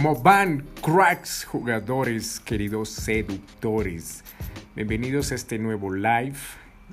¿Cómo 0.00 0.14
van, 0.14 0.64
cracks, 0.80 1.44
jugadores, 1.44 2.38
queridos 2.38 2.88
seductores? 2.88 4.22
Bienvenidos 4.76 5.32
a 5.32 5.34
este 5.34 5.58
nuevo 5.58 5.92
live 5.92 6.36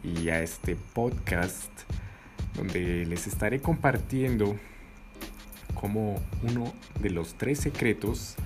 y 0.04 0.30
a 0.30 0.42
este 0.42 0.76
podcast 0.76 1.70
donde 2.56 3.06
les 3.06 3.28
estaré 3.28 3.62
compartiendo 3.62 4.56
como 5.80 6.20
uno 6.42 6.74
de 7.00 7.12
los 7.12 7.36
tres 7.36 7.60
secretos 7.60 8.38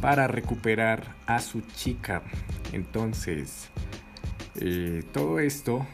para 0.00 0.28
recuperar 0.28 1.14
a 1.26 1.38
su 1.40 1.60
chica. 1.60 2.22
Entonces, 2.72 3.68
eh, 4.54 5.02
todo 5.12 5.40
esto 5.40 5.86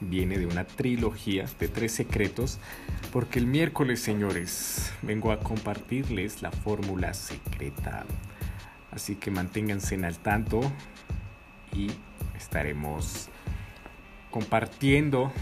viene 0.00 0.38
de 0.38 0.46
una 0.46 0.64
trilogía 0.64 1.46
de 1.58 1.68
tres 1.68 1.92
secretos, 1.92 2.58
porque 3.12 3.38
el 3.38 3.46
miércoles, 3.46 4.00
señores, 4.00 4.92
vengo 5.02 5.32
a 5.32 5.40
compartirles 5.40 6.42
la 6.42 6.50
fórmula 6.50 7.14
secreta. 7.14 8.04
Así 8.90 9.16
que 9.16 9.30
manténganse 9.30 9.94
en 9.94 10.04
al 10.04 10.18
tanto 10.18 10.60
y 11.72 11.90
estaremos 12.36 13.28
compartiendo 14.30 15.32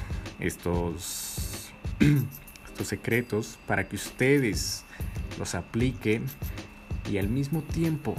estos, 0.41 1.73
estos 2.69 2.89
secretos 2.89 3.59
para 3.67 3.89
que 3.89 3.97
ustedes 3.97 4.85
los 5.39 5.55
apliquen 5.55 6.25
y 7.11 7.19
al 7.19 7.29
mismo 7.29 7.63
tiempo 7.63 8.15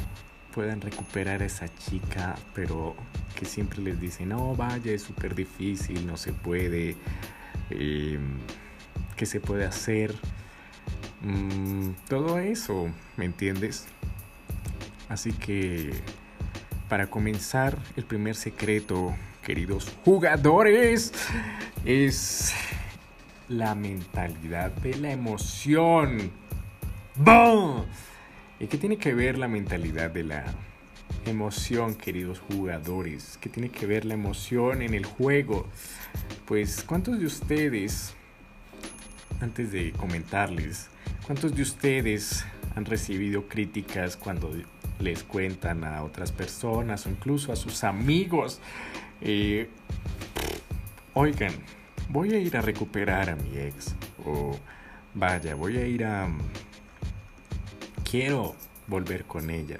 puedan 0.53 0.81
recuperar 0.81 1.41
a 1.41 1.45
esa 1.45 1.67
chica, 1.75 2.35
pero 2.53 2.95
que 3.35 3.45
siempre 3.45 3.81
les 3.81 3.99
dicen, 3.99 4.29
no, 4.29 4.55
vaya, 4.55 4.91
es 4.91 5.03
súper 5.03 5.35
difícil, 5.35 6.07
no 6.07 6.17
se 6.17 6.33
puede, 6.33 6.95
eh, 7.69 8.19
¿qué 9.15 9.25
se 9.25 9.39
puede 9.39 9.65
hacer? 9.65 10.15
Mm, 11.21 11.91
todo 12.07 12.39
eso, 12.39 12.89
¿me 13.17 13.25
entiendes? 13.25 13.87
Así 15.09 15.33
que, 15.33 15.91
para 16.89 17.07
comenzar, 17.07 17.77
el 17.95 18.05
primer 18.05 18.35
secreto, 18.35 19.15
queridos 19.43 19.91
jugadores, 20.03 21.13
es 21.83 22.53
la 23.49 23.75
mentalidad 23.75 24.71
de 24.71 24.95
la 24.95 25.11
emoción. 25.11 26.31
¡Bum! 27.15 27.85
¿Y 28.59 28.67
qué 28.67 28.77
tiene 28.77 28.97
que 28.97 29.13
ver 29.13 29.37
la 29.37 29.47
mentalidad 29.47 30.09
de 30.09 30.23
la 30.23 30.45
emoción, 31.25 31.95
queridos 31.95 32.39
jugadores? 32.39 33.37
¿Qué 33.41 33.49
tiene 33.49 33.69
que 33.69 33.85
ver 33.85 34.05
la 34.05 34.13
emoción 34.13 34.81
en 34.81 34.93
el 34.93 35.05
juego? 35.05 35.67
Pues, 36.45 36.83
¿cuántos 36.83 37.19
de 37.19 37.25
ustedes, 37.25 38.13
antes 39.41 39.71
de 39.71 39.91
comentarles, 39.93 40.87
cuántos 41.25 41.55
de 41.55 41.61
ustedes 41.61 42.45
han 42.75 42.85
recibido 42.85 43.47
críticas 43.47 44.17
cuando 44.17 44.51
les 44.99 45.23
cuentan 45.23 45.83
a 45.83 46.03
otras 46.03 46.31
personas 46.31 47.05
o 47.05 47.09
incluso 47.09 47.51
a 47.51 47.55
sus 47.55 47.83
amigos? 47.83 48.59
Eh, 49.21 49.69
oigan, 51.13 51.53
voy 52.09 52.33
a 52.33 52.39
ir 52.39 52.55
a 52.57 52.61
recuperar 52.61 53.29
a 53.29 53.35
mi 53.35 53.57
ex. 53.57 53.95
O 54.25 54.57
vaya, 55.13 55.55
voy 55.55 55.77
a 55.77 55.87
ir 55.87 56.05
a 56.05 56.27
quiero 58.09 58.55
volver 58.87 59.25
con 59.25 59.49
ella. 59.49 59.79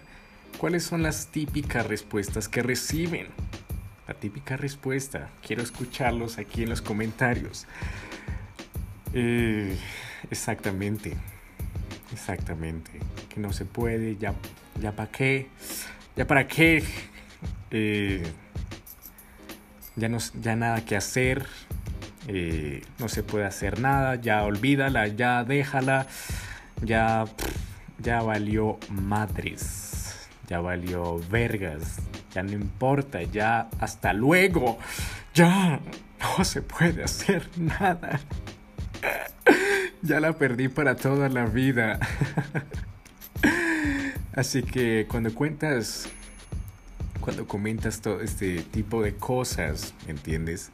¿Cuáles 0.58 0.84
son 0.84 1.04
las 1.04 1.28
típicas 1.28 1.86
respuestas 1.86 2.48
que 2.48 2.64
reciben? 2.64 3.28
La 4.08 4.14
típica 4.14 4.58
respuesta. 4.58 5.30
Quiero 5.46 5.62
escucharlos 5.62 6.38
aquí 6.38 6.64
en 6.64 6.70
los 6.70 6.82
comentarios. 6.82 7.66
Eh, 9.14 9.76
exactamente. 10.32 11.16
Exactamente. 12.12 12.92
Que 13.30 13.40
no 13.40 13.52
se 13.52 13.66
puede. 13.66 14.16
Ya, 14.18 14.34
ya 14.82 14.92
para 14.92 15.12
qué. 15.12 15.50
Ya 16.16 16.26
para 16.26 16.48
qué. 16.48 16.84
Eh, 17.72 18.24
ya, 19.96 20.10
no, 20.10 20.20
ya 20.42 20.56
nada 20.56 20.86
que 20.86 20.96
hacer. 20.96 21.46
Eh, 22.28 22.82
no 23.00 23.10
se 23.10 23.24
puede 23.24 23.46
hacer 23.46 23.80
nada. 23.80 24.16
Ya 24.16 24.44
olvídala. 24.44 25.08
Ya 25.08 25.44
déjala. 25.44 26.08
Ya 26.82 27.26
ya 28.06 28.22
valió 28.22 28.78
madres, 28.90 30.05
ya 30.48 30.60
valió 30.60 31.20
vergas, 31.30 31.98
ya 32.34 32.44
no 32.44 32.52
importa, 32.52 33.22
ya 33.24 33.70
hasta 33.80 34.14
luego, 34.14 34.78
ya 35.34 35.80
no 36.20 36.44
se 36.44 36.62
puede 36.62 37.04
hacer 37.04 37.50
nada. 37.58 38.20
Ya 40.02 40.20
la 40.20 40.34
perdí 40.34 40.68
para 40.68 40.96
toda 40.96 41.30
la 41.30 41.46
vida. 41.46 42.00
Así 44.36 44.62
que 44.64 45.08
cuando 45.10 45.34
cuentas, 45.34 46.10
cuando 47.22 47.48
comentas 47.48 48.02
todo 48.02 48.22
este 48.22 48.62
tipo 48.62 49.02
de 49.02 49.16
cosas, 49.16 49.94
¿entiendes? 50.08 50.72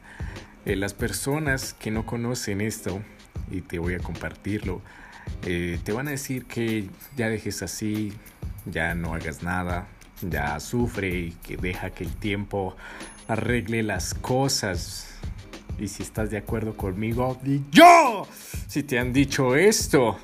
Eh, 0.64 0.76
las 0.76 0.94
personas 0.94 1.72
que 1.72 1.90
no 1.90 2.04
conocen 2.04 2.60
esto, 2.60 3.00
y 3.50 3.62
te 3.62 3.78
voy 3.78 3.94
a 3.94 4.00
compartirlo, 4.00 4.82
eh, 5.44 5.78
te 5.82 5.92
van 5.92 6.08
a 6.08 6.12
decir 6.12 6.44
que 6.44 6.88
ya 7.16 7.28
dejes 7.28 7.62
así, 7.62 8.12
ya 8.66 8.94
no 8.94 9.14
hagas 9.14 9.42
nada, 9.42 9.88
ya 10.22 10.60
sufre 10.60 11.08
y 11.08 11.30
que 11.42 11.56
deja 11.56 11.90
que 11.90 12.04
el 12.04 12.14
tiempo 12.14 12.76
arregle 13.28 13.82
las 13.82 14.14
cosas. 14.14 15.08
Y 15.78 15.88
si 15.88 16.02
estás 16.02 16.30
de 16.30 16.38
acuerdo 16.38 16.76
conmigo, 16.76 17.38
di 17.42 17.64
yo. 17.70 18.26
Si 18.68 18.82
te 18.82 18.98
han 18.98 19.12
dicho 19.12 19.56
esto 19.56 20.16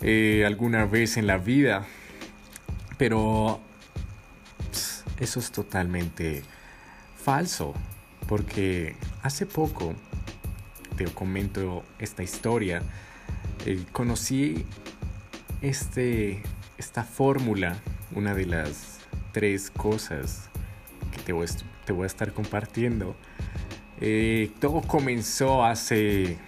eh, 0.00 0.44
alguna 0.46 0.84
vez 0.84 1.16
en 1.16 1.26
la 1.26 1.38
vida. 1.38 1.86
Pero 2.98 3.60
eso 5.18 5.40
es 5.40 5.50
totalmente 5.50 6.42
falso. 7.16 7.74
Porque 8.28 8.96
hace 9.22 9.46
poco 9.46 9.94
te 10.96 11.06
comento 11.06 11.84
esta 11.98 12.22
historia 12.22 12.82
eh, 13.64 13.84
conocí 13.92 14.64
este, 15.60 16.42
esta 16.78 17.04
fórmula, 17.04 17.76
una 18.14 18.34
de 18.34 18.46
las 18.46 18.98
tres 19.32 19.70
cosas 19.70 20.50
que 21.12 21.20
te 21.20 21.32
voy, 21.32 21.46
a 22.02 22.06
estar 22.06 22.32
compartiendo. 22.32 23.14
Eh, 24.00 24.50
todo 24.60 24.80
comenzó 24.82 25.64
hace 25.64 26.38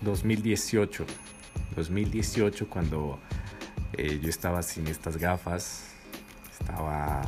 2018. 0.00 1.04
2018 1.76 2.68
cuando 2.68 3.18
eh, 3.92 4.18
yo 4.22 4.30
estaba 4.30 4.62
sin 4.62 4.86
estas 4.86 5.18
gafas. 5.18 5.88
Estaba 6.58 7.22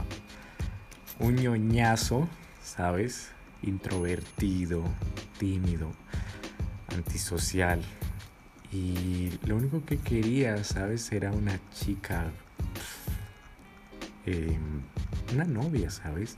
un 1.19 1.37
ñoñazo, 1.37 2.29
¿sabes? 2.63 3.31
Introvertido, 3.63 4.83
tímido, 5.39 5.91
antisocial. 6.89 7.83
Y 8.75 9.31
lo 9.47 9.55
único 9.55 9.85
que 9.85 9.99
quería, 9.99 10.65
¿sabes? 10.65 11.13
Era 11.13 11.31
una 11.31 11.61
chica, 11.71 12.33
em, 14.27 14.83
una 15.33 15.45
novia, 15.45 15.91
¿sabes? 15.91 16.37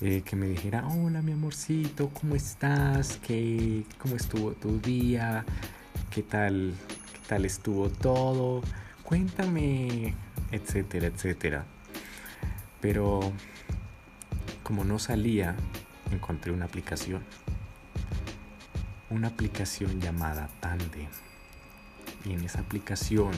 Eh, 0.00 0.22
que 0.24 0.36
me 0.36 0.46
dijera, 0.46 0.86
hola 0.86 1.22
mi 1.22 1.32
amorcito, 1.32 2.10
¿cómo 2.10 2.36
estás? 2.36 3.18
¿Qué, 3.26 3.84
¿Cómo 3.98 4.14
estuvo 4.14 4.52
tu 4.52 4.78
día? 4.78 5.44
¿Qué 6.10 6.22
tal, 6.22 6.72
¿Qué 7.14 7.20
tal 7.28 7.44
estuvo 7.44 7.88
todo? 7.90 8.62
Cuéntame, 9.02 10.14
etcétera, 10.52 11.08
etcétera. 11.08 11.64
Pero 12.80 13.32
como 14.62 14.84
no 14.84 15.00
salía, 15.00 15.56
encontré 16.12 16.52
una 16.52 16.66
aplicación. 16.66 17.24
Una 19.10 19.28
aplicación 19.28 20.00
llamada 20.00 20.48
Tandem 20.60 21.08
y 22.24 22.32
en 22.32 22.44
esa 22.44 22.60
aplicación, 22.60 23.32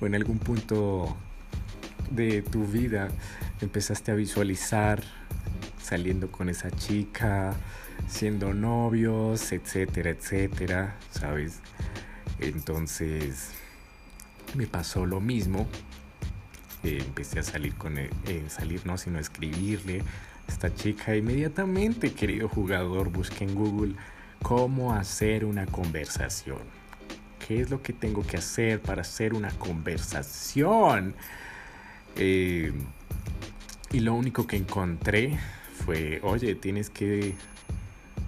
o 0.00 0.06
en 0.06 0.14
algún 0.14 0.38
punto 0.38 1.16
de 2.10 2.42
tu 2.42 2.66
vida 2.66 3.08
empezaste 3.60 4.12
a 4.12 4.14
visualizar 4.14 5.02
saliendo 5.82 6.30
con 6.30 6.48
esa 6.48 6.70
chica, 6.70 7.54
siendo 8.08 8.54
novios, 8.54 9.52
etcétera, 9.52 10.10
etcétera, 10.10 10.96
¿sabes? 11.10 11.60
Entonces 12.38 13.50
me 14.54 14.66
pasó 14.66 15.06
lo 15.06 15.20
mismo. 15.20 15.66
Eh, 16.84 16.98
empecé 17.04 17.40
a 17.40 17.42
salir 17.42 17.74
con 17.74 17.98
él, 17.98 18.10
eh, 18.26 18.44
salir 18.48 18.86
no, 18.86 18.96
sino 18.96 19.18
escribirle 19.18 20.02
a 20.46 20.52
esta 20.52 20.72
chica 20.74 21.16
inmediatamente, 21.16 22.12
querido 22.12 22.48
jugador, 22.48 23.10
busqué 23.10 23.44
en 23.44 23.54
Google 23.54 23.94
cómo 24.42 24.94
hacer 24.94 25.44
una 25.44 25.66
conversación. 25.66 26.77
¿Qué 27.48 27.62
es 27.62 27.70
lo 27.70 27.80
que 27.82 27.94
tengo 27.94 28.26
que 28.26 28.36
hacer 28.36 28.82
para 28.82 29.00
hacer 29.00 29.32
una 29.32 29.48
conversación? 29.52 31.14
Eh, 32.16 32.74
y 33.90 34.00
lo 34.00 34.12
único 34.12 34.46
que 34.46 34.58
encontré 34.58 35.38
fue, 35.86 36.20
oye, 36.22 36.54
tienes 36.56 36.90
que 36.90 37.34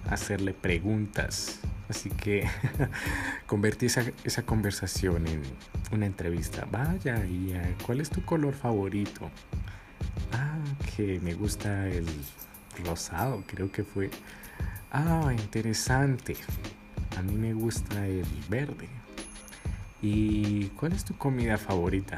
hacerle 0.09 0.55
preguntas. 0.55 1.59
Así 1.87 2.09
que 2.09 2.49
convertí 3.45 3.85
esa, 3.85 4.05
esa, 4.23 4.41
conversación 4.41 5.27
en 5.27 5.43
una 5.91 6.07
entrevista. 6.07 6.67
Vaya, 6.71 7.23
¿y 7.23 7.53
eh, 7.53 7.75
cuál 7.85 8.01
es 8.01 8.09
tu 8.09 8.25
color 8.25 8.55
favorito? 8.55 9.29
Ah, 10.31 10.57
que 10.95 11.19
me 11.19 11.35
gusta 11.35 11.87
el 11.89 12.07
rosado, 12.83 13.43
creo 13.45 13.71
que 13.71 13.83
fue. 13.83 14.09
Ah, 14.91 15.31
interesante. 15.37 16.35
A 17.17 17.21
mí 17.21 17.35
me 17.35 17.53
gusta 17.53 18.07
el 18.07 18.25
verde. 18.49 19.00
¿Y 20.01 20.65
cuál 20.69 20.93
es 20.93 21.05
tu 21.05 21.15
comida 21.15 21.57
favorita? 21.57 22.15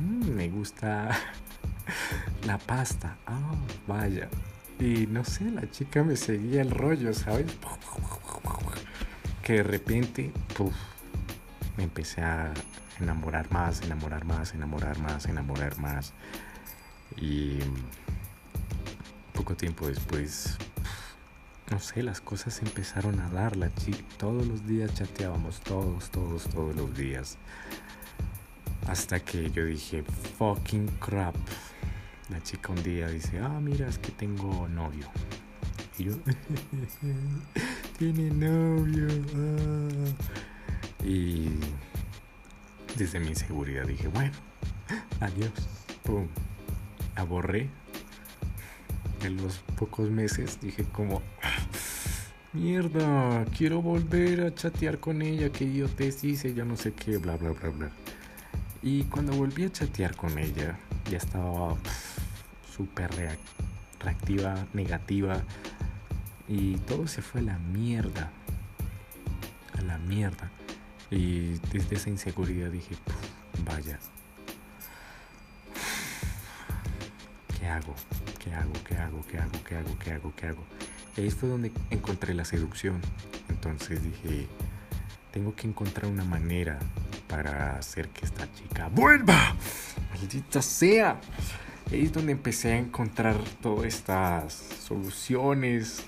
Mm, 0.00 0.30
me 0.30 0.48
gusta 0.48 1.10
la 2.46 2.58
pasta. 2.58 3.16
Ah, 3.26 3.54
vaya. 3.86 4.28
Y 4.78 5.06
no 5.06 5.24
sé, 5.24 5.50
la 5.50 5.70
chica 5.70 6.02
me 6.04 6.16
seguía 6.16 6.62
el 6.62 6.70
rollo, 6.70 7.12
¿sabes? 7.14 7.46
Que 9.42 9.54
de 9.54 9.62
repente, 9.62 10.32
me 11.76 11.84
empecé 11.84 12.22
a 12.22 12.52
enamorar 13.00 13.50
más, 13.50 13.82
enamorar 13.82 14.24
más, 14.24 14.54
enamorar 14.54 14.98
más, 14.98 15.26
enamorar 15.26 15.78
más. 15.78 16.12
Y 17.16 17.58
poco 19.32 19.54
tiempo 19.56 19.86
después, 19.86 20.56
no 21.70 21.78
sé, 21.80 22.02
las 22.02 22.20
cosas 22.20 22.60
empezaron 22.62 23.20
a 23.20 23.28
dar. 23.30 23.56
La 23.56 23.74
chica, 23.74 24.04
todos 24.18 24.46
los 24.46 24.66
días 24.66 24.94
chateábamos, 24.94 25.60
todos, 25.60 26.10
todos, 26.10 26.44
todos 26.48 26.74
los 26.76 26.96
días. 26.96 27.38
Hasta 28.86 29.20
que 29.20 29.50
yo 29.50 29.64
dije, 29.64 30.04
fucking 30.38 30.88
crap 31.00 31.34
la 32.30 32.42
chica 32.42 32.72
un 32.72 32.82
día 32.82 33.06
dice, 33.08 33.38
ah, 33.38 33.60
mira, 33.60 33.86
es 33.86 33.98
que 33.98 34.10
tengo 34.10 34.66
novio. 34.68 35.06
Y 35.98 36.04
yo, 36.04 36.12
tiene 37.98 38.30
novio. 38.30 39.08
Ah". 39.36 41.04
Y 41.04 41.50
desde 42.96 43.20
mi 43.20 43.28
inseguridad 43.28 43.86
dije, 43.86 44.08
bueno, 44.08 44.32
adiós. 45.20 45.52
Pum. 46.02 46.28
Aborré. 47.14 47.68
En 49.24 49.38
los 49.38 49.56
pocos 49.78 50.10
meses 50.10 50.60
dije 50.60 50.84
como, 50.84 51.22
mierda, 52.52 53.46
quiero 53.56 53.80
volver 53.80 54.42
a 54.42 54.54
chatear 54.54 54.98
con 54.98 55.22
ella, 55.22 55.50
que 55.50 55.72
yo 55.72 55.88
te 55.88 56.06
hice, 56.08 56.52
yo 56.52 56.66
no 56.66 56.76
sé 56.76 56.92
qué, 56.92 57.16
bla, 57.16 57.38
bla, 57.38 57.52
bla, 57.52 57.70
bla. 57.70 57.90
Y 58.82 59.04
cuando 59.04 59.32
volví 59.32 59.64
a 59.64 59.72
chatear 59.72 60.14
con 60.14 60.38
ella, 60.38 60.78
ya 61.10 61.16
estaba 61.16 61.74
súper 62.70 63.10
reactiva, 63.98 64.66
negativa. 64.74 65.42
Y 66.46 66.76
todo 66.76 67.06
se 67.06 67.22
fue 67.22 67.40
a 67.40 67.44
la 67.44 67.58
mierda. 67.58 68.30
A 69.78 69.80
la 69.80 69.96
mierda. 69.96 70.50
Y 71.10 71.58
desde 71.72 71.96
esa 71.96 72.10
inseguridad 72.10 72.70
dije, 72.70 72.94
vaya. 73.64 73.98
¿Qué 77.58 77.66
hago? 77.66 77.94
¿Qué 78.44 78.54
hago? 78.54 78.72
¿Qué 78.86 78.94
hago? 78.96 79.24
¿Qué 79.26 79.38
hago? 79.38 79.64
¿Qué 79.64 79.74
hago? 79.74 79.98
¿Qué 79.98 80.10
hago? 80.12 80.32
¿Qué 80.36 80.46
hago? 80.48 80.64
Y 81.16 81.22
ahí 81.22 81.30
fue 81.30 81.48
donde 81.48 81.72
encontré 81.88 82.34
la 82.34 82.44
seducción. 82.44 83.00
Entonces 83.48 84.02
dije, 84.02 84.46
tengo 85.32 85.54
que 85.54 85.66
encontrar 85.66 86.10
una 86.10 86.24
manera 86.24 86.78
para 87.26 87.78
hacer 87.78 88.08
que 88.10 88.26
esta 88.26 88.52
chica 88.52 88.88
vuelva. 88.88 89.56
Maldita 90.10 90.60
sea. 90.60 91.18
Ahí 91.90 92.04
es 92.04 92.12
donde 92.12 92.32
empecé 92.32 92.72
a 92.72 92.78
encontrar 92.78 93.36
todas 93.62 93.86
estas 93.86 94.52
soluciones, 94.52 96.04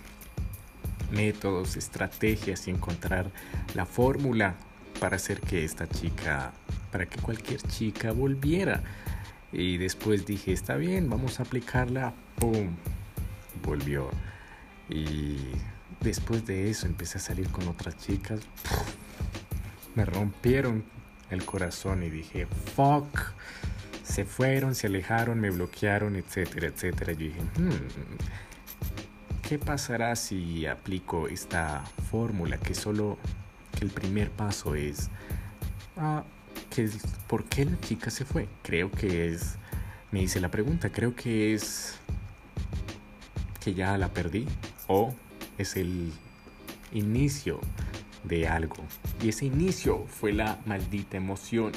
métodos, 1.10 1.76
estrategias 1.76 2.68
y 2.68 2.70
encontrar 2.70 3.30
la 3.74 3.86
fórmula 3.86 4.56
para 5.00 5.16
hacer 5.16 5.40
que 5.40 5.64
esta 5.64 5.88
chica, 5.88 6.52
para 6.92 7.06
que 7.06 7.18
cualquier 7.20 7.62
chica 7.62 8.12
volviera. 8.12 8.82
Y 9.52 9.78
después 9.78 10.26
dije, 10.26 10.52
está 10.52 10.76
bien, 10.76 11.08
vamos 11.08 11.40
a 11.40 11.44
aplicarla. 11.44 12.12
¡Pum! 12.36 12.76
Volvió. 13.64 14.10
Y 14.88 15.38
después 16.00 16.46
de 16.46 16.70
eso 16.70 16.86
empecé 16.86 17.18
a 17.18 17.20
salir 17.20 17.48
con 17.50 17.66
otras 17.68 17.96
chicas. 17.96 18.40
Me 19.94 20.04
rompieron 20.04 20.84
el 21.30 21.44
corazón 21.44 22.02
y 22.02 22.10
dije, 22.10 22.46
fuck 22.74 23.34
se 24.06 24.24
fueron, 24.24 24.74
se 24.74 24.86
alejaron, 24.86 25.40
me 25.40 25.50
bloquearon, 25.50 26.16
etcétera, 26.16 26.68
etcétera. 26.68 27.12
Yo 27.12 27.18
dije, 27.18 27.40
hmm, 27.58 29.46
¿qué 29.46 29.58
pasará 29.58 30.14
si 30.16 30.66
aplico 30.66 31.28
esta 31.28 31.84
fórmula 32.10 32.58
que 32.58 32.74
solo, 32.74 33.18
que 33.76 33.84
el 33.84 33.90
primer 33.90 34.30
paso 34.30 34.74
es, 34.74 35.10
ah, 35.96 36.24
¿por 37.26 37.44
qué 37.44 37.64
la 37.64 37.78
chica 37.80 38.10
se 38.10 38.24
fue? 38.24 38.48
Creo 38.62 38.90
que 38.90 39.28
es, 39.28 39.56
me 40.10 40.22
hice 40.22 40.40
la 40.40 40.50
pregunta, 40.50 40.90
creo 40.90 41.14
que 41.14 41.54
es 41.54 41.98
que 43.62 43.74
ya 43.74 43.96
la 43.98 44.08
perdí 44.08 44.46
o 44.86 45.14
es 45.58 45.76
el 45.76 46.12
inicio 46.92 47.60
de 48.24 48.48
algo. 48.48 48.76
Y 49.22 49.28
ese 49.28 49.46
inicio 49.46 50.06
fue 50.06 50.32
la 50.32 50.58
maldita 50.66 51.16
emoción. 51.16 51.72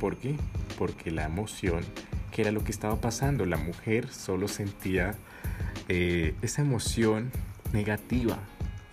¿Por 0.00 0.16
qué? 0.16 0.36
Porque 0.78 1.10
la 1.10 1.24
emoción, 1.24 1.84
que 2.30 2.42
era 2.42 2.52
lo 2.52 2.62
que 2.64 2.72
estaba 2.72 3.00
pasando, 3.00 3.46
la 3.46 3.56
mujer 3.56 4.12
solo 4.12 4.48
sentía 4.48 5.14
eh, 5.88 6.34
esa 6.42 6.62
emoción 6.62 7.30
negativa. 7.72 8.38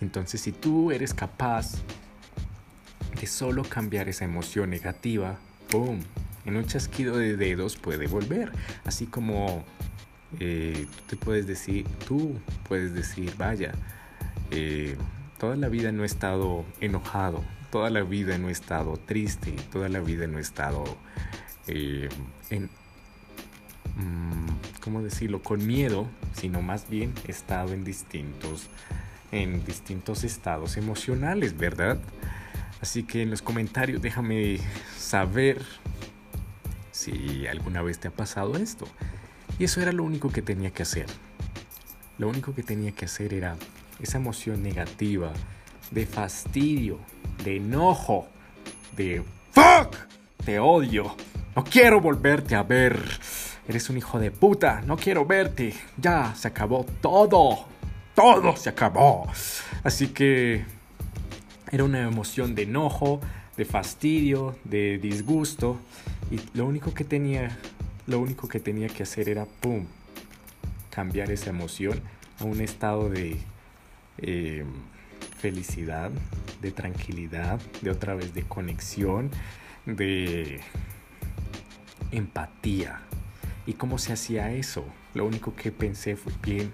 Entonces 0.00 0.40
si 0.40 0.52
tú 0.52 0.90
eres 0.90 1.14
capaz 1.14 1.82
solo 3.26 3.62
cambiar 3.64 4.08
esa 4.08 4.24
emoción 4.24 4.70
negativa, 4.70 5.38
¡boom! 5.70 6.00
En 6.44 6.56
un 6.56 6.66
chasquido 6.66 7.16
de 7.16 7.36
dedos 7.36 7.76
puede 7.76 8.06
volver. 8.06 8.52
Así 8.84 9.06
como 9.06 9.64
eh, 10.40 10.86
tú 10.96 11.02
te 11.08 11.16
puedes 11.16 11.46
decir, 11.46 11.86
tú 12.06 12.38
puedes 12.68 12.94
decir, 12.94 13.34
vaya, 13.36 13.72
eh, 14.50 14.96
toda 15.38 15.56
la 15.56 15.68
vida 15.68 15.92
no 15.92 16.02
he 16.02 16.06
estado 16.06 16.64
enojado, 16.80 17.42
toda 17.70 17.90
la 17.90 18.02
vida 18.02 18.36
no 18.38 18.48
he 18.48 18.52
estado 18.52 18.96
triste, 18.96 19.52
toda 19.72 19.88
la 19.88 20.00
vida 20.00 20.26
no 20.26 20.38
he 20.38 20.42
estado 20.42 20.84
eh, 21.66 22.08
en, 22.50 22.64
mm, 23.96 24.80
¿cómo 24.82 25.02
decirlo?, 25.02 25.42
con 25.42 25.66
miedo, 25.66 26.06
sino 26.34 26.62
más 26.62 26.88
bien 26.88 27.12
he 27.26 27.30
estado 27.30 27.72
en 27.72 27.84
distintos 27.84 28.68
en 29.32 29.64
distintos 29.64 30.22
estados 30.22 30.76
emocionales, 30.76 31.56
¿verdad? 31.56 31.98
Así 32.84 33.02
que 33.02 33.22
en 33.22 33.30
los 33.30 33.40
comentarios 33.40 34.02
déjame 34.02 34.58
saber 34.98 35.62
si 36.92 37.46
alguna 37.46 37.80
vez 37.80 37.98
te 37.98 38.08
ha 38.08 38.10
pasado 38.10 38.58
esto. 38.58 38.86
Y 39.58 39.64
eso 39.64 39.80
era 39.80 39.90
lo 39.90 40.04
único 40.04 40.28
que 40.28 40.42
tenía 40.42 40.70
que 40.70 40.82
hacer. 40.82 41.06
Lo 42.18 42.28
único 42.28 42.54
que 42.54 42.62
tenía 42.62 42.92
que 42.92 43.06
hacer 43.06 43.32
era 43.32 43.56
esa 44.00 44.18
emoción 44.18 44.62
negativa, 44.62 45.32
de 45.92 46.04
fastidio, 46.04 46.98
de 47.42 47.56
enojo, 47.56 48.28
de 48.94 49.22
fuck, 49.52 49.96
te 50.44 50.58
odio, 50.58 51.16
no 51.56 51.64
quiero 51.64 52.02
volverte 52.02 52.54
a 52.54 52.64
ver. 52.64 53.02
Eres 53.66 53.88
un 53.88 53.96
hijo 53.96 54.20
de 54.20 54.30
puta, 54.30 54.82
no 54.82 54.98
quiero 54.98 55.24
verte. 55.24 55.72
Ya, 55.96 56.34
se 56.34 56.48
acabó 56.48 56.84
todo. 57.00 57.64
Todo 58.14 58.54
se 58.56 58.68
acabó. 58.68 59.26
Así 59.82 60.08
que 60.08 60.66
era 61.74 61.82
una 61.82 62.02
emoción 62.02 62.54
de 62.54 62.62
enojo, 62.62 63.20
de 63.56 63.64
fastidio, 63.64 64.56
de 64.62 64.98
disgusto. 64.98 65.80
Y 66.30 66.38
lo 66.56 66.66
único 66.66 66.94
que 66.94 67.02
tenía, 67.02 67.58
lo 68.06 68.20
único 68.20 68.46
que 68.46 68.60
tenía 68.60 68.86
que 68.86 69.02
hacer 69.02 69.28
era, 69.28 69.48
cambiar 70.90 71.32
esa 71.32 71.50
emoción 71.50 72.00
a 72.38 72.44
un 72.44 72.60
estado 72.60 73.10
de 73.10 73.38
eh, 74.18 74.64
felicidad, 75.38 76.12
de 76.62 76.70
tranquilidad, 76.70 77.60
de 77.82 77.90
otra 77.90 78.14
vez 78.14 78.34
de 78.34 78.44
conexión, 78.44 79.30
de 79.84 80.60
empatía. 82.12 83.00
¿Y 83.66 83.72
cómo 83.72 83.98
se 83.98 84.12
hacía 84.12 84.52
eso? 84.52 84.84
Lo 85.12 85.26
único 85.26 85.56
que 85.56 85.72
pensé 85.72 86.14
fue 86.14 86.32
bien, 86.40 86.70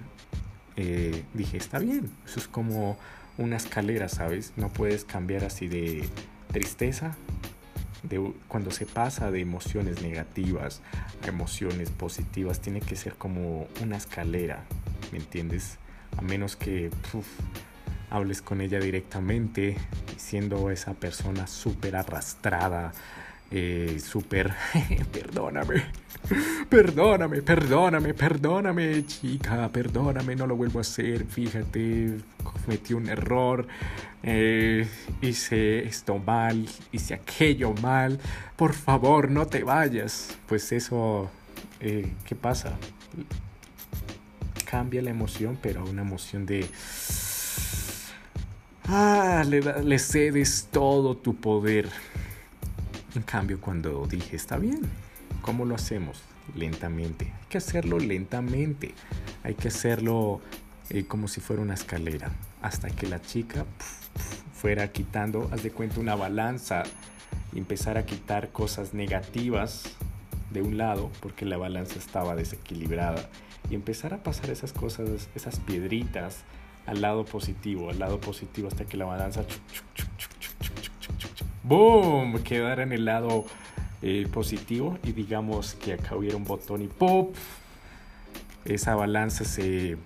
eh, 0.77 1.25
dije, 1.33 1.57
está 1.57 1.79
bien, 1.79 2.11
eso 2.27 2.39
es 2.39 2.49
como 2.49 2.99
una 3.41 3.57
escalera, 3.57 4.09
¿sabes? 4.09 4.53
No 4.57 4.69
puedes 4.69 5.05
cambiar 5.05 5.45
así 5.45 5.67
de 5.67 6.05
tristeza, 6.53 7.17
de, 8.03 8.33
cuando 8.49 8.71
se 8.71 8.87
pasa 8.87 9.31
de 9.31 9.41
emociones 9.41 10.03
negativas 10.03 10.83
a 11.25 11.29
emociones 11.29 11.91
positivas, 11.91 12.61
tiene 12.61 12.81
que 12.81 12.97
ser 12.97 13.15
como 13.15 13.67
una 13.83 13.97
escalera, 13.97 14.65
¿me 15.11 15.19
entiendes? 15.19 15.79
A 16.19 16.23
menos 16.23 16.57
que 16.57 16.91
hables 18.11 18.43
con 18.43 18.61
ella 18.61 18.79
directamente, 18.79 19.77
siendo 20.19 20.71
esa 20.71 20.95
persona 20.95 21.47
súper 21.47 21.97
arrastrada, 21.97 22.93
eh, 23.51 23.99
súper, 24.01 24.53
perdóname, 25.13 25.83
perdóname, 26.69 27.43
perdóname, 27.43 28.15
perdóname, 28.15 29.07
chica, 29.07 29.69
perdóname, 29.73 30.37
no 30.37 30.47
lo 30.47 30.57
vuelvo 30.57 30.79
a 30.79 30.83
hacer, 30.83 31.25
fíjate, 31.25 32.19
cometí 32.45 32.95
un 32.95 33.09
error, 33.09 33.67
eh, 34.23 34.87
hice 35.21 35.81
esto 35.81 36.19
mal, 36.19 36.67
hice 36.93 37.15
aquello 37.15 37.73
mal, 37.83 38.21
por 38.57 38.73
favor, 38.73 39.31
no 39.31 39.47
te 39.47 39.65
vayas. 39.65 40.39
Pues 40.47 40.71
eso, 40.73 41.31
eh, 41.81 42.13
¿qué 42.25 42.35
pasa? 42.37 42.77
Cambia 44.71 45.03
la 45.03 45.11
emoción, 45.11 45.59
pero 45.61 45.85
una 45.85 46.03
emoción 46.03 46.47
de... 46.47 46.67
Ah, 48.85 49.45
le, 49.47 49.61
le 49.61 49.99
cedes 49.99 50.69
todo 50.71 51.17
tu 51.17 51.37
poder 51.37 51.89
en 53.15 53.23
cambio, 53.23 53.61
cuando 53.61 54.07
dije, 54.07 54.37
está 54.37 54.57
bien, 54.57 54.81
¿cómo 55.43 55.65
lo 55.65 55.75
hacemos? 55.75 56.23
Lentamente. 56.55 57.27
Hay 57.27 57.47
que 57.49 57.59
hacerlo 57.59 57.99
lentamente. 57.99 58.95
Hay 59.43 59.55
que 59.55 59.69
hacerlo 59.69 60.41
eh, 60.91 61.05
como 61.05 61.29
si 61.29 61.41
fuera 61.41 61.63
una 61.63 61.75
escalera. 61.75 62.31
Hasta 62.63 62.91
que 62.91 63.07
la 63.07 63.21
chica 63.21 63.65
fuera 64.55 64.93
quitando, 64.93 65.49
haz 65.53 65.63
de 65.63 65.71
cuenta, 65.71 66.01
una 66.01 66.15
balanza 66.15 66.83
empezar 67.55 67.99
a 67.99 68.07
quitar 68.07 68.51
cosas 68.51 68.95
negativas 68.95 69.85
de 70.51 70.63
un 70.63 70.77
lado, 70.77 71.11
porque 71.21 71.45
la 71.45 71.57
balanza 71.57 71.99
estaba 71.99 72.35
desequilibrada. 72.37 73.29
Y 73.71 73.75
empezar 73.75 74.15
a 74.15 74.23
pasar 74.23 74.51
esas 74.51 74.73
cosas, 74.73 75.29
esas 75.35 75.61
piedritas, 75.61 76.39
al 76.87 77.01
lado 77.01 77.25
positivo, 77.25 77.91
al 77.91 77.99
lado 77.99 78.21
positivo, 78.21 78.69
hasta 78.69 78.85
que 78.85 78.97
la 78.97 79.05
balanza 79.05 79.45
¡boom! 81.63 82.43
quedara 82.43 82.83
en 82.83 82.93
el 82.93 83.05
lado 83.05 83.45
eh, 84.03 84.27
positivo 84.33 84.99
y 85.03 85.13
digamos 85.13 85.75
que 85.75 85.95
acá 85.95 86.17
hubiera 86.17 86.37
un 86.37 86.45
botón 86.45 86.83
y 86.83 86.89
¡pop! 86.89 87.35
Esa 88.65 88.95
balanza 88.95 89.45
se... 89.45 89.97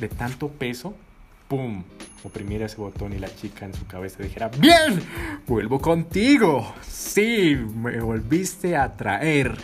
de 0.00 0.08
tanto 0.08 0.48
peso, 0.48 0.94
¡pum! 1.48 1.84
Oprimiera 2.22 2.66
ese 2.66 2.76
botón 2.76 3.14
y 3.14 3.18
la 3.18 3.34
chica 3.34 3.64
en 3.64 3.74
su 3.74 3.86
cabeza 3.86 4.22
dijera, 4.22 4.48
¡Bien! 4.58 5.02
¡Vuelvo 5.46 5.80
contigo! 5.80 6.74
¡Sí! 6.86 7.56
Me 7.74 8.00
volviste 8.00 8.76
a 8.76 8.94
traer. 8.94 9.56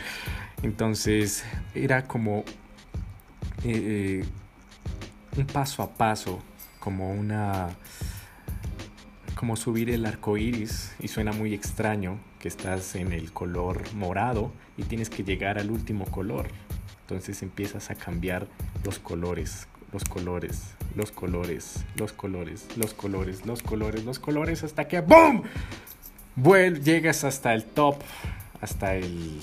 Entonces 0.62 1.44
era 1.75 2.04
como 2.04 2.44
eh, 3.62 4.22
eh, 4.22 4.25
un 5.36 5.46
paso 5.46 5.82
a 5.82 5.90
paso, 5.90 6.40
como 6.80 7.10
una 7.10 7.68
como 9.37 9.55
subir 9.55 9.90
el 9.90 10.07
arco 10.07 10.38
iris 10.38 10.93
y 10.99 11.09
suena 11.09 11.31
muy 11.31 11.52
extraño 11.52 12.19
que 12.40 12.49
estás 12.49 12.97
en 12.97 13.12
el 13.12 13.31
color 13.33 13.83
morado 13.95 14.50
y 14.78 14.83
tienes 14.85 15.11
que 15.11 15.25
llegar 15.25 15.59
al 15.59 15.71
último 15.71 16.07
color. 16.07 16.49
Entonces 17.02 17.43
empiezas 17.43 17.90
a 17.90 17.95
cambiar 17.95 18.49
los 18.83 18.99
colores, 18.99 19.69
los 19.93 20.05
colores, 20.05 20.75
los 20.97 21.12
colores, 21.12 21.85
los 21.97 22.12
colores, 22.12 22.66
los 22.78 22.95
colores, 22.95 23.47
los 23.47 23.62
colores, 23.62 24.05
los 24.05 24.19
colores 24.19 24.64
hasta 24.64 24.88
que 24.88 25.02
¡BOOM! 25.02 25.43
Llegas 26.83 27.23
hasta 27.25 27.52
el 27.52 27.64
top, 27.64 27.97
hasta 28.61 28.97
el 28.97 29.43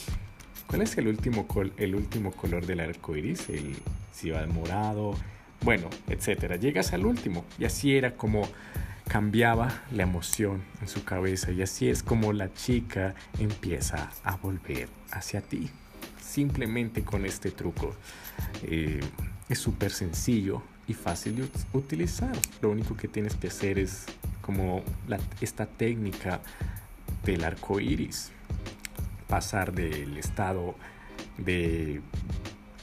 ¿Cuál 0.67 0.81
es 0.81 0.97
el 0.97 1.07
último 1.07 1.45
el 1.77 1.93
último 1.93 2.31
color 2.31 2.65
del 2.65 2.79
arco 2.79 3.15
iris? 3.15 3.47
El 3.49 3.75
si 4.11 4.31
va 4.31 4.43
morado, 4.47 5.13
bueno, 5.61 5.87
etcétera. 6.07 6.55
Llegas 6.55 6.93
al 6.93 7.05
último 7.05 7.45
y 7.59 7.65
así 7.65 7.95
era 7.95 8.15
como 8.15 8.47
cambiaba 9.07 9.81
la 9.91 10.03
emoción 10.03 10.63
en 10.81 10.87
su 10.87 11.03
cabeza 11.03 11.51
y 11.51 11.61
así 11.61 11.89
es 11.89 12.03
como 12.03 12.33
la 12.33 12.53
chica 12.53 13.15
empieza 13.39 14.11
a 14.23 14.37
volver 14.37 14.89
hacia 15.11 15.41
ti. 15.41 15.69
Simplemente 16.21 17.03
con 17.03 17.25
este 17.25 17.51
truco. 17.51 17.95
Eh, 18.63 19.01
es 19.49 19.59
súper 19.59 19.91
sencillo 19.91 20.63
y 20.87 20.93
fácil 20.93 21.35
de 21.35 21.49
utilizar. 21.73 22.35
Lo 22.61 22.71
único 22.71 22.95
que 22.95 23.07
tienes 23.07 23.35
que 23.35 23.47
hacer 23.47 23.77
es 23.77 24.05
como 24.41 24.83
esta 25.41 25.65
técnica 25.65 26.41
del 27.23 27.43
arco 27.43 27.79
iris. 27.79 28.31
Pasar 29.27 29.73
del 29.73 30.17
estado 30.17 30.75
de 31.37 32.01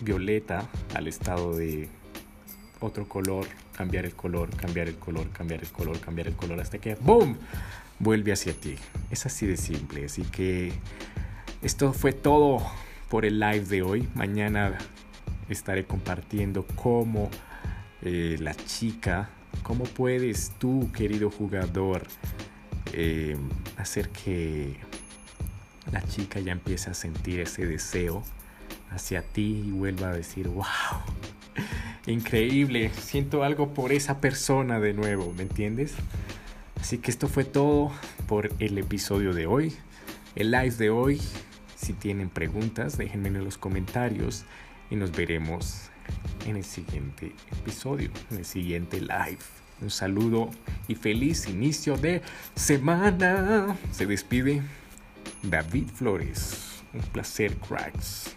violeta 0.00 0.68
al 0.94 1.08
estado 1.08 1.54
de 1.56 1.88
otro 2.80 3.08
color 3.08 3.46
cambiar 3.80 4.04
el 4.04 4.14
color, 4.14 4.54
cambiar 4.56 4.88
el 4.88 4.96
color, 4.96 5.30
cambiar 5.30 5.60
el 5.62 5.70
color, 5.70 5.98
cambiar 6.00 6.26
el 6.28 6.34
color, 6.34 6.60
hasta 6.60 6.78
que 6.78 6.96
¡boom! 6.96 7.38
vuelve 7.98 8.30
hacia 8.30 8.52
ti. 8.52 8.76
Es 9.10 9.24
así 9.24 9.46
de 9.46 9.56
simple. 9.56 10.04
Así 10.04 10.22
que 10.22 10.72
esto 11.62 11.94
fue 11.94 12.12
todo 12.12 12.60
por 13.08 13.24
el 13.24 13.40
live 13.40 13.64
de 13.64 13.80
hoy. 13.80 14.06
Mañana 14.14 14.76
estaré 15.48 15.86
compartiendo 15.86 16.66
cómo 16.76 17.30
eh, 18.02 18.36
la 18.38 18.54
chica, 18.54 19.30
cómo 19.62 19.84
puedes 19.84 20.52
tú, 20.58 20.90
querido 20.92 21.30
jugador, 21.30 22.02
eh, 22.92 23.38
hacer 23.78 24.10
que 24.10 24.76
la 25.90 26.02
chica 26.02 26.38
ya 26.38 26.52
empiece 26.52 26.90
a 26.90 26.94
sentir 26.94 27.40
ese 27.40 27.64
deseo 27.64 28.22
hacia 28.90 29.22
ti 29.22 29.64
y 29.66 29.70
vuelva 29.70 30.10
a 30.10 30.12
decir, 30.12 30.48
wow, 30.48 30.66
increíble, 32.06 32.90
siento 32.94 33.42
algo 33.44 33.74
por 33.74 33.92
esa 33.92 34.20
persona 34.20 34.80
de 34.80 34.92
nuevo, 34.92 35.32
¿me 35.36 35.42
entiendes? 35.42 35.94
Así 36.80 36.98
que 36.98 37.10
esto 37.10 37.28
fue 37.28 37.44
todo 37.44 37.92
por 38.26 38.50
el 38.58 38.78
episodio 38.78 39.34
de 39.34 39.46
hoy, 39.46 39.74
el 40.34 40.50
live 40.50 40.76
de 40.76 40.90
hoy. 40.90 41.20
Si 41.76 41.92
tienen 41.92 42.28
preguntas, 42.28 42.98
déjenme 42.98 43.28
en 43.28 43.44
los 43.44 43.58
comentarios 43.58 44.44
y 44.90 44.96
nos 44.96 45.12
veremos 45.12 45.90
en 46.46 46.56
el 46.56 46.64
siguiente 46.64 47.32
episodio, 47.52 48.10
en 48.30 48.38
el 48.38 48.44
siguiente 48.44 49.00
live. 49.00 49.38
Un 49.80 49.90
saludo 49.90 50.50
y 50.88 50.94
feliz 50.94 51.48
inicio 51.48 51.96
de 51.96 52.20
semana. 52.54 53.76
Se 53.92 54.06
despide 54.06 54.62
David 55.42 55.88
Flores. 55.94 56.82
Un 56.92 57.00
placer, 57.00 57.56
cracks. 57.56 58.36